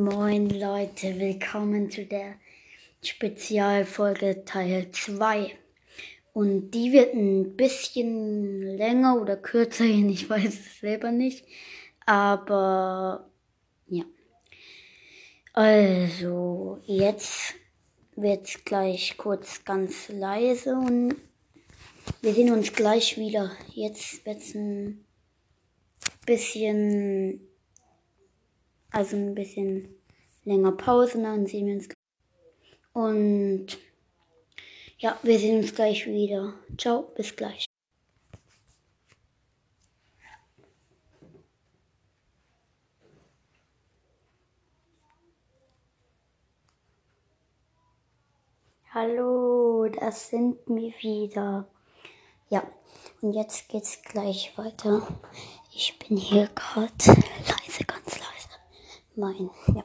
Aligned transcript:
Moin 0.00 0.48
Leute, 0.48 1.18
willkommen 1.18 1.90
zu 1.90 2.04
der 2.04 2.36
Spezialfolge 3.02 4.44
Teil 4.44 4.92
2. 4.92 5.50
Und 6.32 6.70
die 6.70 6.92
wird 6.92 7.14
ein 7.14 7.56
bisschen 7.56 8.62
länger 8.76 9.20
oder 9.20 9.36
kürzer 9.36 9.86
gehen, 9.86 10.08
ich 10.08 10.30
weiß 10.30 10.54
es 10.54 10.78
selber 10.78 11.10
nicht. 11.10 11.44
Aber 12.06 13.28
ja. 13.88 14.04
Also, 15.52 16.78
jetzt 16.84 17.54
wird 18.14 18.64
gleich 18.64 19.16
kurz 19.16 19.64
ganz 19.64 20.10
leise 20.10 20.76
und 20.76 21.16
wir 22.22 22.34
sehen 22.34 22.52
uns 22.52 22.72
gleich 22.72 23.18
wieder. 23.18 23.50
Jetzt 23.74 24.24
wird 24.24 24.38
es 24.38 24.54
ein 24.54 25.04
bisschen, 26.24 27.40
also 28.90 29.16
ein 29.16 29.34
bisschen 29.34 29.94
länger 30.44 30.72
Pause, 30.72 31.20
dann 31.22 31.46
sehen 31.46 31.66
wir 31.66 31.74
uns. 31.74 31.88
Und 32.92 33.78
ja, 34.98 35.18
wir 35.22 35.38
sehen 35.38 35.58
uns 35.58 35.74
gleich 35.74 36.06
wieder. 36.06 36.54
Ciao, 36.76 37.02
bis 37.14 37.36
gleich. 37.36 37.66
Hallo, 49.00 49.86
das 49.88 50.30
sind 50.30 50.58
wir 50.66 50.92
wieder. 51.00 51.68
Ja, 52.48 52.64
und 53.20 53.34
jetzt 53.34 53.68
geht's 53.68 54.02
gleich 54.02 54.56
weiter. 54.56 55.06
Ich 55.72 55.96
bin 56.00 56.16
hier 56.16 56.48
gerade. 56.48 57.22
Mein, 59.18 59.50
ja. 59.74 59.82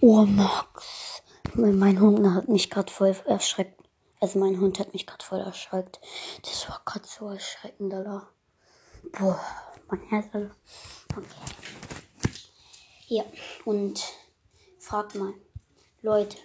Oh, 0.00 0.24
Max. 0.24 1.24
Mein 1.54 2.00
Hund 2.00 2.24
hat 2.34 2.48
mich 2.48 2.70
gerade 2.70 2.92
voll 2.92 3.16
erschreckt. 3.26 3.82
Also 4.20 4.38
mein 4.38 4.60
Hund 4.60 4.78
hat 4.78 4.92
mich 4.92 5.08
gerade 5.08 5.24
voll 5.24 5.40
erschreckt. 5.40 5.98
Das 6.42 6.68
war 6.68 6.80
gerade 6.84 7.04
so 7.08 7.28
erschreckend, 7.28 7.92
Alter. 7.92 8.28
Boah, 9.10 9.40
mein 9.88 10.00
Herz. 10.02 10.26
Okay. 10.32 11.26
Ja, 13.08 13.24
und 13.64 14.04
fragt 14.78 15.16
mal. 15.16 15.34
Leute, 16.00 16.36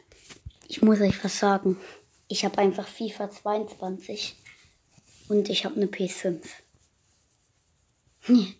ich 0.68 0.81
muss 0.81 1.00
euch 1.00 1.23
was 1.23 1.38
sagen. 1.38 1.78
Ich 2.28 2.44
habe 2.44 2.58
einfach 2.58 2.88
FIFA 2.88 3.30
22 3.30 4.36
und 5.30 5.48
ich 5.48 5.64
habe 5.66 5.75
eine 5.75 5.86
PS5. 5.86 6.44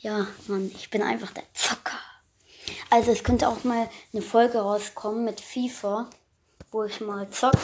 Ja, 0.00 0.28
Mann, 0.46 0.70
ich 0.72 0.90
bin 0.90 1.02
einfach 1.02 1.32
der 1.32 1.42
Zocker. 1.54 1.98
Also 2.90 3.12
es 3.12 3.22
könnte 3.22 3.48
auch 3.48 3.64
mal 3.64 3.88
eine 4.12 4.22
Folge 4.22 4.58
rauskommen 4.58 5.24
mit 5.24 5.40
FIFA, 5.40 6.08
wo 6.70 6.84
ich 6.84 7.00
mal 7.00 7.28
zock. 7.30 7.54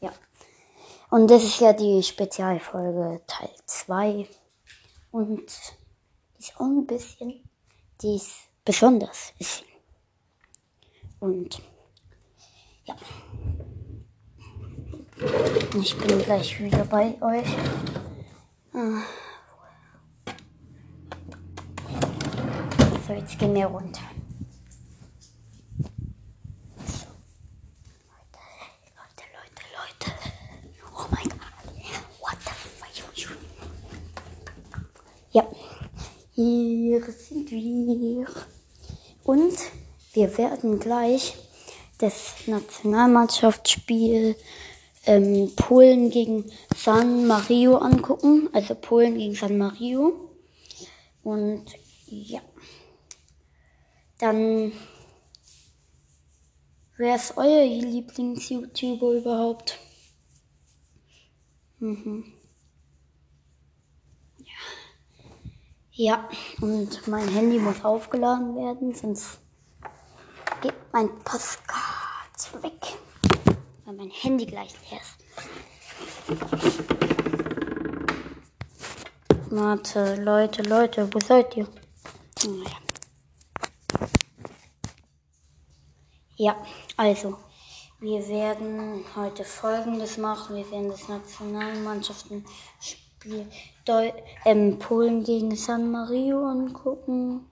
Ja. 0.00 0.12
Und 1.10 1.30
das 1.30 1.42
ist 1.42 1.60
ja 1.60 1.72
die 1.72 2.02
Spezialfolge 2.02 3.20
Teil 3.26 3.50
2. 3.66 4.28
Und 5.10 5.50
die 6.36 6.42
ist 6.42 6.56
auch 6.56 6.66
ein 6.66 6.86
bisschen, 6.86 7.42
die 8.00 8.16
ist 8.16 8.32
besonders. 8.64 9.32
Und 11.18 11.60
ja. 12.84 12.96
Ich 15.78 15.98
bin 15.98 16.22
gleich 16.22 16.58
wieder 16.60 16.84
bei 16.86 17.20
euch. 17.20 17.48
So, 23.06 23.12
jetzt 23.12 23.38
gehen 23.38 23.54
wir 23.54 23.66
runter. 23.66 24.00
Leute, 28.96 29.24
Leute, 29.34 29.62
Leute. 29.76 30.10
Oh 30.94 31.06
mein 31.10 31.28
Gott. 31.28 31.38
What 32.20 32.38
the 32.44 32.50
fuck? 32.50 32.88
Ja, 35.32 35.46
hier 36.40 37.02
sind 37.12 37.50
wir. 37.50 38.26
Und 39.24 39.58
wir 40.14 40.38
werden 40.38 40.80
gleich 40.80 41.36
das 41.98 42.46
Nationalmannschaftsspiel 42.46 44.36
ähm, 45.04 45.52
Polen 45.54 46.10
gegen 46.10 46.50
San 46.74 47.26
Mario 47.26 47.76
angucken. 47.76 48.48
Also 48.52 48.74
Polen 48.74 49.18
gegen 49.18 49.34
San 49.34 49.58
Mario. 49.58 50.30
Und 51.22 51.66
ja. 52.06 52.40
Dann. 54.18 54.72
Wer 56.96 57.16
ist 57.16 57.36
euer 57.36 57.64
Lieblings-YouTuber 57.64 59.12
überhaupt? 59.12 59.78
Mhm. 61.78 62.39
Ja, 66.02 66.26
und 66.62 67.06
mein 67.08 67.28
Handy 67.28 67.58
muss 67.58 67.84
aufgeladen 67.84 68.56
werden, 68.56 68.94
sonst 68.94 69.38
geht 70.62 70.72
mein 70.92 71.10
Postkarte 71.18 72.62
weg 72.62 72.96
weil 73.84 73.92
mein 73.92 74.08
Handy 74.08 74.46
gleich 74.46 74.72
leer 74.90 74.98
ist. 74.98 75.18
Warte, 79.50 80.14
Leute, 80.22 80.62
Leute, 80.62 81.06
wo 81.12 81.20
seid 81.20 81.54
ihr? 81.58 81.68
Ja, 86.36 86.56
also, 86.96 87.36
wir 87.98 88.26
werden 88.26 89.04
heute 89.14 89.44
folgendes 89.44 90.16
machen. 90.16 90.56
Wir 90.56 90.70
werden 90.70 90.88
das 90.88 91.06
Nationalmannschaftenspiel 93.24 93.46
Deu 93.84 94.12
ähm, 94.44 94.78
Polen 94.78 95.24
gegen 95.24 95.54
San 95.56 95.90
Mario 95.90 96.46
angucken. 96.46 97.46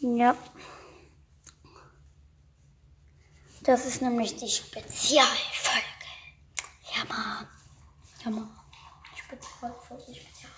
Ja. 0.00 0.36
Das 3.62 3.86
ist 3.86 4.02
nämlich 4.02 4.36
die 4.36 4.48
Spezialfolge. 4.48 5.84
Ja, 6.96 7.04
Mann. 7.08 7.46
Ja, 8.24 8.30
Mann. 8.30 8.50
Spezialfolge, 9.14 10.02
Spezialfolge. 10.02 10.50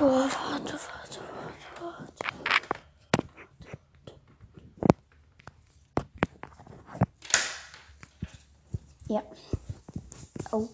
Boah, 0.00 0.30
warte, 0.32 0.72
warte, 0.72 1.20
warte, 1.20 1.68
warte. 1.78 2.24
Ja. 9.10 9.24
Okay. 10.52 10.68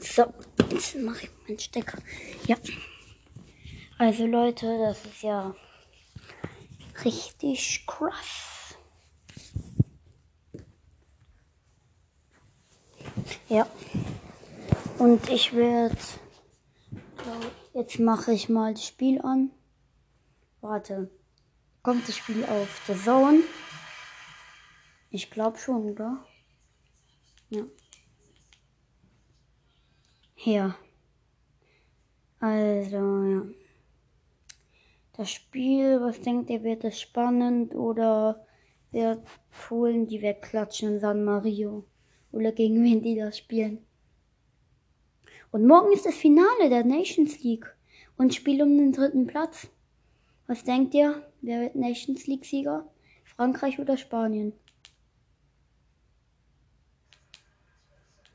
So, 0.00 0.32
jetzt 0.70 0.96
mache 0.96 1.24
ich 1.24 1.30
meinen 1.46 1.58
Stecker. 1.58 1.98
Ja. 2.46 2.56
Also 3.98 4.24
Leute, 4.24 4.78
das 4.78 5.04
ist 5.04 5.22
ja 5.22 5.54
richtig 7.04 7.84
krass. 7.86 8.53
Ja. 13.48 13.66
Und 14.98 15.28
ich 15.28 15.54
werde. 15.54 15.96
Jetzt 17.72 17.98
mache 17.98 18.32
ich 18.32 18.48
mal 18.48 18.74
das 18.74 18.86
Spiel 18.86 19.20
an. 19.22 19.50
Warte. 20.60 21.10
Kommt 21.82 22.08
das 22.08 22.16
Spiel 22.16 22.44
auf 22.44 22.82
The 22.86 22.94
Zone? 22.94 23.40
Ich 25.10 25.30
glaube 25.30 25.58
schon, 25.58 25.90
oder? 25.90 26.24
Ja. 27.50 27.64
Hier. 30.34 30.74
Also, 32.40 33.24
ja. 33.24 33.42
Das 35.16 35.30
Spiel, 35.30 36.00
was 36.00 36.20
denkt 36.20 36.50
ihr, 36.50 36.62
wird 36.64 36.84
es 36.84 37.00
spannend 37.00 37.74
oder 37.74 38.44
wird 38.90 39.24
Polen 39.50 40.06
die 40.06 40.22
wegklatschen 40.22 40.94
in 40.94 41.00
San 41.00 41.24
Mario? 41.24 41.84
Oder 42.34 42.52
gegen 42.52 42.82
wen 42.82 43.00
die 43.00 43.14
das 43.14 43.38
spielen. 43.38 43.78
Und 45.52 45.66
morgen 45.66 45.92
ist 45.92 46.04
das 46.04 46.16
Finale 46.16 46.68
der 46.68 46.84
Nations 46.84 47.42
League 47.44 47.72
und 48.16 48.34
Spiel 48.34 48.60
um 48.60 48.76
den 48.76 48.92
dritten 48.92 49.26
Platz. 49.28 49.68
Was 50.48 50.64
denkt 50.64 50.94
ihr? 50.94 51.30
Wer 51.42 51.60
wird 51.60 51.76
Nations 51.76 52.26
League-Sieger? 52.26 52.90
Frankreich 53.24 53.78
oder 53.78 53.96
Spanien? 53.96 54.52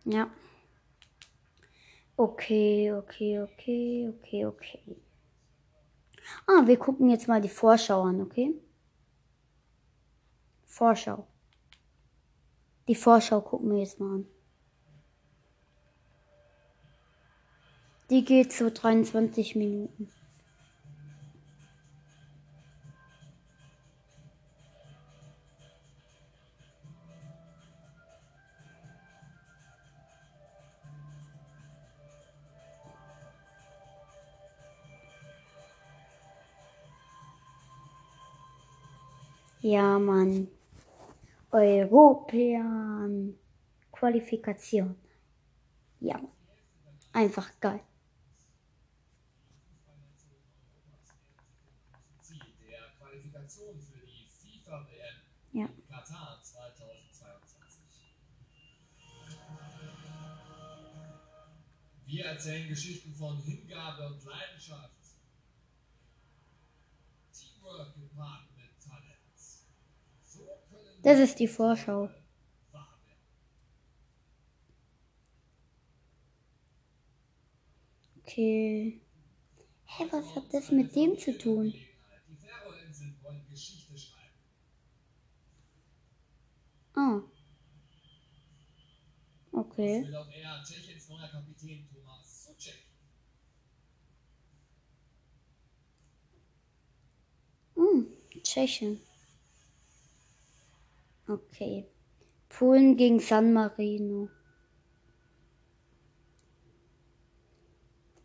Ja. 0.06 0.31
Okay, 2.16 2.94
okay, 2.94 3.42
okay, 3.42 4.10
okay, 4.10 4.46
okay. 4.46 4.96
Ah, 6.48 6.66
wir 6.66 6.78
gucken 6.78 7.10
jetzt 7.10 7.28
mal 7.28 7.42
die 7.42 7.50
Vorschau 7.50 8.04
an, 8.04 8.22
okay? 8.22 8.54
Vorschau. 10.66 11.28
Die 12.89 12.95
Vorschau 12.95 13.39
gucken 13.41 13.69
wir 13.69 13.81
jetzt 13.81 14.00
mal 14.00 14.15
an. 14.15 14.27
Die 18.09 18.25
geht 18.25 18.51
so 18.51 18.71
23 18.71 19.56
Minuten. 19.56 20.09
Ja, 39.62 40.00
Mann. 40.00 40.47
Europäern. 41.51 43.36
Qualifikation. 43.92 44.96
Ja. 46.00 46.22
Einfach 47.12 47.50
geil. 47.60 47.81
Ja. 55.51 55.68
Katar 55.90 56.40
2022. 56.44 57.60
Wir 62.06 62.25
erzählen 62.25 62.68
Geschichten 62.69 63.13
von 63.13 63.38
Hingabe 63.42 64.07
und 64.07 64.24
Leidenschaft. 64.24 65.00
Teamwork. 67.31 67.94
So 67.96 68.07
können 68.07 68.49
Das 71.01 71.19
ist 71.19 71.40
die 71.40 71.48
Vorschau. 71.48 72.10
Okay. 78.22 79.01
Hä, 79.86 80.04
was 80.12 80.36
hat 80.36 80.54
das 80.54 80.72
mit 80.72 80.96
dem 80.96 81.18
zu 81.18 81.38
tun? 81.38 81.74
Ah. 86.96 87.22
Okay. 89.51 90.04
will 90.06 90.16
auch 90.16 90.30
Okay. 101.29 101.85
Polen 102.49 102.97
gegen 102.97 103.19
San 103.19 103.53
Marino. 103.53 104.29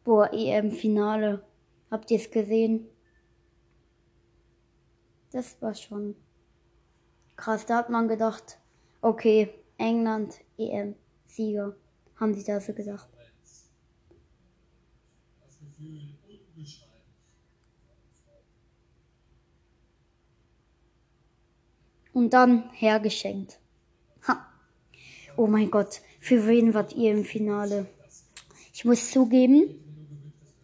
Boah, 0.04 0.32
EM-Finale. 0.32 1.44
Habt 1.90 2.10
ihr 2.10 2.16
es 2.16 2.30
gesehen? 2.30 2.88
Das 5.32 5.60
war 5.60 5.74
schon 5.74 6.16
krass. 7.36 7.66
Da 7.66 7.76
hat 7.76 7.90
man 7.90 8.08
gedacht, 8.08 8.58
okay, 9.02 9.52
England, 9.76 10.40
EM-Sieger. 10.56 11.76
Haben 12.16 12.32
sie 12.32 12.44
da 12.44 12.58
so 12.58 12.72
gedacht. 12.72 13.10
Moment. 13.10 13.30
Das 15.40 15.58
Gefühl 15.58 16.16
unbeschreiblich. 16.26 17.03
Und 22.14 22.30
dann 22.30 22.70
hergeschenkt. 22.72 23.58
Ha. 24.26 24.46
Oh 25.36 25.46
mein 25.46 25.70
Gott, 25.70 26.00
für 26.20 26.46
wen 26.46 26.72
wart 26.72 26.94
ihr 26.94 27.12
im 27.12 27.24
Finale? 27.24 27.86
Ich 28.72 28.86
muss 28.86 29.10
zugeben, 29.10 29.84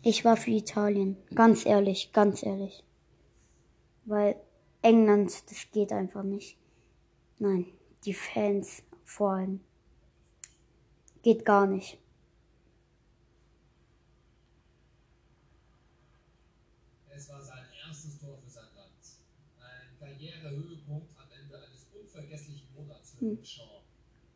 ich 0.02 0.24
war 0.24 0.36
für 0.36 0.52
Italien. 0.52 1.16
Ganz 1.34 1.66
ehrlich, 1.66 2.12
ganz 2.12 2.42
ehrlich. 2.42 2.82
Weil 4.06 4.36
England, 4.80 5.50
das 5.50 5.70
geht 5.72 5.92
einfach 5.92 6.22
nicht. 6.22 6.56
Nein, 7.38 7.66
die 8.04 8.14
Fans 8.14 8.82
vor 9.04 9.32
allem. 9.32 9.60
Geht 11.22 11.44
gar 11.44 11.66
nicht. 11.66 11.98
Es 17.14 17.28
war 17.28 17.42
sein 17.42 17.64
erstes 17.86 18.18
Tor 18.18 18.38
für 18.42 18.48
sein 18.48 18.64
Land. 18.74 18.90
Ein 19.60 19.98
Karrierehöhepunkt 19.98 21.10
am 21.18 21.28
Ende 21.30 21.58
eines 21.58 21.90
Shaw. 23.20 23.82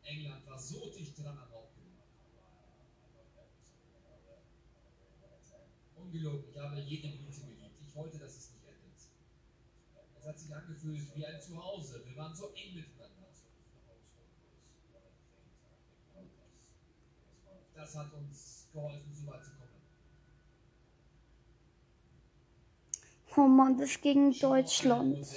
England 0.03 0.45
war 0.45 0.59
so 0.59 0.91
dicht 0.91 1.17
dran 1.17 1.35
am 1.35 1.49
Hauptgewinn. 1.51 1.97
Ungelogen, 5.95 6.43
ich 6.51 6.57
habe 6.57 6.79
jede 6.81 7.07
Minute 7.07 7.41
geliebt. 7.41 7.81
Ich 7.81 7.95
wollte, 7.95 8.19
dass 8.19 8.35
es 8.35 8.51
nicht 8.51 8.67
endet. 8.67 8.99
Es 10.19 10.25
hat 10.27 10.39
sich 10.39 10.55
angefühlt 10.55 11.15
wie 11.15 11.25
ein 11.25 11.41
Zuhause. 11.41 12.03
Wir 12.05 12.15
waren 12.15 12.35
so 12.35 12.49
eng 12.53 12.75
miteinander. 12.75 13.15
Das 17.73 17.95
hat 17.95 18.13
uns 18.13 18.67
geholfen, 18.71 19.13
so 19.13 19.27
weit 19.27 19.43
zu 19.43 19.51
kommen. 19.51 19.65
Oh 23.35 23.47
Mann, 23.47 23.77
das 23.77 23.99
ein 24.03 24.31
Deutschland. 24.31 25.27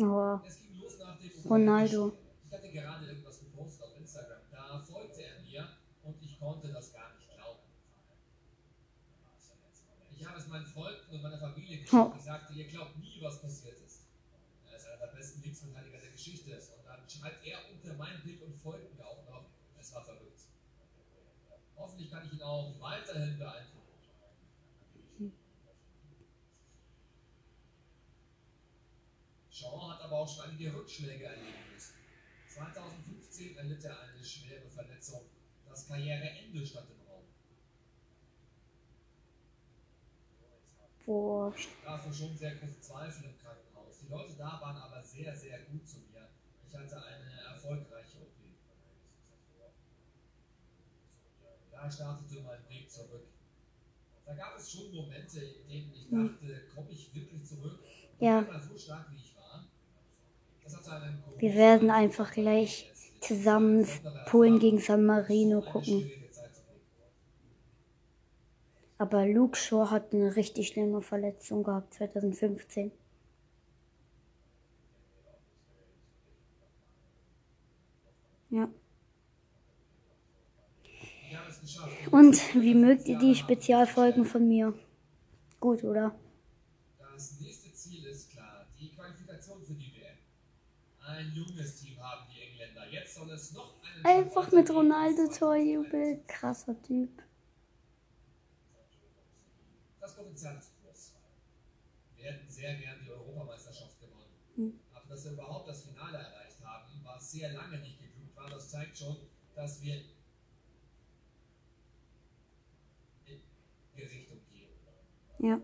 Es 0.00 0.56
ging 0.56 0.80
los 0.80 0.98
nach 0.98 1.18
dem 1.18 1.30
Ronaldo. 1.44 2.16
Ich 2.46 2.56
hatte 2.56 2.70
gerade 2.72 3.04
irgendwas 3.04 3.40
gepostet 3.40 3.84
auf 3.84 3.98
Instagram. 3.98 4.40
Da 4.50 4.78
folgte 4.78 5.22
er 5.22 5.42
mir 5.42 5.68
und 6.04 6.16
ich 6.22 6.38
konnte 6.38 6.72
das 6.72 6.94
gar 6.94 7.14
nicht 7.16 7.28
glauben. 7.36 7.60
Ich 10.16 10.26
habe 10.26 10.38
es 10.38 10.46
meinen 10.46 10.64
Freunden 10.64 11.10
und 11.10 11.22
meiner 11.22 11.38
Familie. 11.38 11.84
Oh. 11.92 12.12
Ich 12.16 12.22
sagte, 12.22 12.54
ihr 12.54 12.66
glaubt 12.68 12.98
nie, 12.98 13.20
was 13.20 13.42
passiert 13.42 13.78
ist. 13.78 14.06
Er 14.70 14.76
ist 14.78 14.86
einer 14.86 15.06
der 15.06 15.12
besten 15.18 15.42
Linksverteidiger 15.42 15.98
der 15.98 16.12
Geschichte. 16.12 16.54
Und 16.54 16.86
dann 16.86 17.06
schreibt 17.06 17.44
er 17.44 17.58
unter 17.70 17.94
mein 17.98 18.22
Bild 18.24 18.40
und 18.40 18.56
folgt 18.56 18.96
mir 18.96 19.06
auch 19.06 19.28
noch. 19.28 19.44
Es 19.78 19.92
war 19.92 20.02
verrückt. 20.02 20.40
Hoffentlich 21.76 22.10
kann 22.10 22.24
ich 22.24 22.32
ihn 22.32 22.42
auch 22.42 22.72
weiterhin 22.80 23.36
beeindrucken. 23.38 23.80
Shaw 29.60 29.90
hat 29.90 29.99
aber 30.10 30.20
auch 30.22 30.28
schon 30.28 30.50
einige 30.50 30.74
Rückschläge 30.74 31.24
erleben 31.24 31.72
müssen. 31.72 31.94
2015 32.48 33.56
erlitt 33.56 33.84
er 33.84 34.00
eine 34.00 34.24
schwere 34.24 34.68
Verletzung. 34.68 35.22
Das 35.68 35.86
Karriereende 35.86 36.66
stand 36.66 36.90
im 36.90 37.06
Raum. 37.08 37.24
boah. 41.06 41.54
Dafür 41.84 42.12
schon 42.12 42.36
sehr 42.36 42.56
große 42.56 42.80
Zweifel 42.80 43.24
im 43.24 43.38
Krankenhaus. 43.38 44.00
Die 44.00 44.08
Leute 44.08 44.34
da 44.36 44.60
waren 44.60 44.76
aber 44.76 45.02
sehr, 45.02 45.34
sehr 45.36 45.60
gut 45.60 45.88
zu 45.88 45.98
mir. 45.98 46.28
Ich 46.66 46.74
hatte 46.74 47.02
eine 47.04 47.42
erfolgreiche 47.54 48.18
OP. 48.18 48.34
Da 51.70 51.90
startete 51.90 52.42
mein 52.42 52.68
Weg 52.68 52.90
zurück. 52.90 53.28
Da 54.26 54.34
gab 54.34 54.58
es 54.58 54.72
schon 54.72 54.92
Momente, 54.92 55.40
in 55.40 55.68
denen 55.68 55.94
ich 55.94 56.08
dachte, 56.10 56.66
komme 56.74 56.90
ich 56.90 57.14
wirklich 57.14 57.44
zurück? 57.46 57.78
Und 58.18 58.26
Ja. 58.26 58.38
einmal 58.40 58.60
so 58.60 58.76
stark 58.76 59.10
wie 59.12 59.16
ich 59.16 59.34
war. 59.36 59.40
Das 59.40 59.50
hatte 59.50 59.56
einen 59.56 59.60
großen 59.60 60.49
Wir 61.38 61.54
werden 61.54 61.90
einfach 61.90 62.32
gleich 62.32 62.92
zusammen 63.20 63.86
Polen 64.26 64.58
gegen 64.58 64.78
San 64.78 65.04
Marino 65.04 65.60
gucken. 65.62 66.10
Aber 68.98 69.26
Luke 69.26 69.56
Shaw 69.56 69.90
hat 69.90 70.12
eine 70.12 70.36
richtig 70.36 70.68
schlimme 70.68 71.00
Verletzung 71.00 71.62
gehabt 71.64 71.94
2015. 71.94 72.92
Ja. 78.50 78.68
Und 82.10 82.54
wie 82.54 82.74
mögt 82.74 83.06
ihr 83.08 83.18
die 83.18 83.34
Spezialfolgen 83.34 84.24
von 84.24 84.46
mir? 84.48 84.74
Gut, 85.60 85.84
oder? 85.84 86.14
Das 86.98 87.40
nächste 87.40 87.72
Ziel 87.72 88.04
ist 88.06 88.30
klar, 88.30 88.66
die 88.78 88.90
Qualifikation 88.90 89.62
für 89.62 89.74
die 89.74 89.92
WM. 89.94 90.16
Ein 91.10 91.32
junges 91.32 91.80
Team 91.80 92.00
haben 92.00 92.30
die 92.32 92.40
Engländer. 92.40 92.88
Jetzt 92.88 93.16
soll 93.16 93.30
es 93.30 93.52
noch 93.52 93.74
Einfach 94.04 94.50
mit 94.52 94.70
Ronaldo 94.70 95.26
Torjubel. 95.26 96.22
Krasser 96.28 96.80
Typ. 96.82 97.10
Das 100.00 100.14
Potenzial 100.14 100.56
ist 100.56 100.70
groß. 100.80 101.14
Wir 102.16 102.24
hätten 102.26 102.48
sehr 102.48 102.76
gern 102.76 103.00
die 103.04 103.10
Europameisterschaft 103.10 104.00
gewonnen. 104.00 104.30
Hm. 104.54 104.80
Aber 104.94 105.08
dass 105.08 105.24
wir 105.24 105.32
überhaupt 105.32 105.68
das 105.68 105.82
Finale 105.82 106.18
erreicht 106.18 106.64
haben, 106.64 107.00
was 107.02 107.32
sehr 107.32 107.52
lange 107.52 107.78
nicht 107.78 107.98
geglückt 107.98 108.36
war, 108.36 108.48
das 108.48 108.70
zeigt 108.70 108.96
schon, 108.96 109.16
dass 109.56 109.82
wir 109.82 109.96
in 113.26 113.40
die 113.96 114.02
Richtung 114.02 114.38
gehen. 114.48 114.70
Ja. 115.40 115.60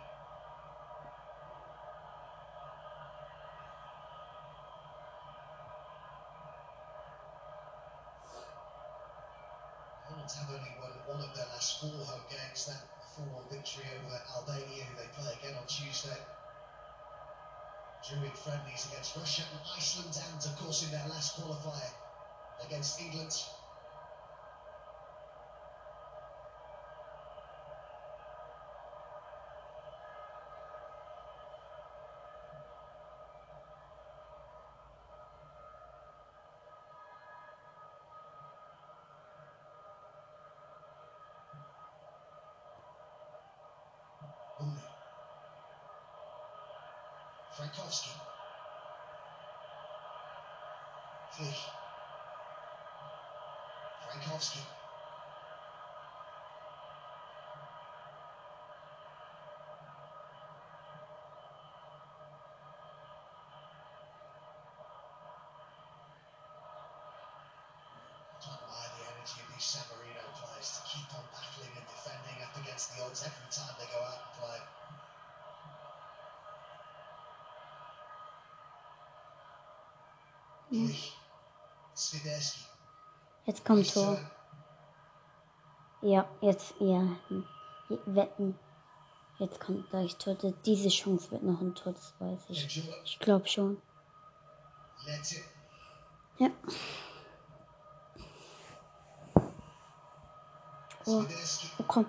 Poland 10.08 10.30
have 10.30 10.50
only 10.50 10.74
won 10.78 10.92
one 11.06 11.28
of 11.28 11.34
their 11.34 11.46
last 11.46 11.80
four 11.80 11.90
home 11.90 12.26
games. 12.30 12.66
That 12.66 12.82
4-1 13.18 13.50
victory 13.50 13.84
over 13.98 14.22
Albania, 14.36 14.84
who 14.84 14.94
they 14.96 15.08
play 15.18 15.32
again 15.42 15.58
on 15.58 15.66
Tuesday. 15.66 16.18
Drew 18.08 18.22
in 18.22 18.30
friendlies 18.30 18.86
against 18.90 19.16
Russia 19.16 19.42
and 19.50 19.60
Iceland, 19.76 20.16
and 20.16 20.40
of 20.46 20.56
course 20.58 20.82
in 20.84 20.90
their 20.90 21.06
last 21.08 21.36
qualifier 21.36 22.09
against 22.64 23.00
England. 23.00 23.32
Frankowski. 47.50 48.22
Flick. 51.30 51.79
Frankowski. 54.20 54.60
Don't 68.44 68.54
admire 68.60 68.90
the 68.98 69.04
energy 69.08 69.40
of 69.40 69.48
these 69.54 69.64
San 69.64 69.82
Marino 69.88 70.20
players 70.36 70.70
to 70.76 70.80
keep 70.84 71.08
on 71.16 71.24
battling 71.32 71.72
and 71.76 71.86
defending 71.88 72.42
up 72.44 72.56
against 72.60 72.94
the 72.94 73.02
odds 73.02 73.22
every 73.24 73.48
time 73.50 73.74
they 73.78 73.86
go 73.86 74.00
out 74.04 74.20
and 74.20 74.32
play. 74.36 74.60
Flick. 80.70 81.12
Swiderski. 81.96 82.79
Jetzt 83.50 83.64
kommt 83.64 83.92
Tor. 83.92 84.16
Ja, 86.02 86.24
jetzt, 86.40 86.72
ja. 86.78 87.02
Wetten. 88.06 88.56
Jetzt 89.40 89.58
kommt 89.58 89.90
gleich 89.90 90.14
Tor. 90.18 90.36
Diese 90.64 90.88
Chance 90.88 91.32
wird 91.32 91.42
noch 91.42 91.60
ein 91.60 91.74
Tor, 91.74 91.92
das 91.92 92.14
weiß 92.20 92.42
ich. 92.50 92.88
Ich 93.04 93.18
glaube 93.18 93.48
schon. 93.48 93.82
Ja. 96.38 96.50
Oh, 101.06 101.24
oh 101.78 101.84
komm. 101.88 102.06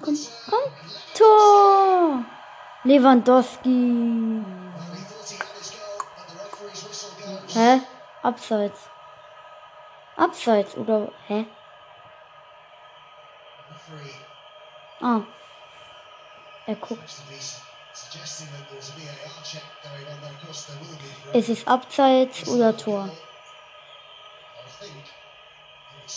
Komm, 0.00 0.16
komm. 0.48 0.72
Tor! 1.18 2.24
Lewandowski. 2.84 4.44
Hä? 7.52 7.80
Abseits. 8.22 8.93
Abseits 10.16 10.76
oder 10.76 11.12
hä? 11.26 11.46
Ah. 15.00 15.26
Er 16.66 16.76
guckt. 16.76 17.10
for 17.10 17.34
Ist 21.34 21.48
es 21.48 21.66
Abseits 21.66 22.46
oder 22.48 22.76
Tor? 22.76 23.10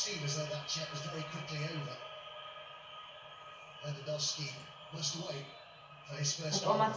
Check 0.08 0.44
was 6.44 6.54
Hat 6.54 6.66
auch 6.66 6.78
mal 6.78 6.94